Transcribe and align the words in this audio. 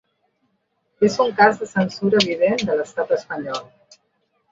És 1.09 1.17
un 1.25 1.33
cas 1.41 1.59
de 1.59 1.67
censura 1.73 2.21
evident 2.21 2.63
de 2.71 2.79
l’estat 2.79 3.13
espanyol. 3.19 3.61